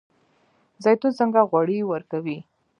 [0.83, 2.39] زیتون څنګه غوړي ورکوي؟